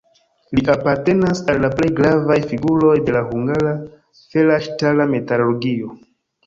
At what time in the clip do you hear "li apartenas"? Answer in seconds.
0.59-1.41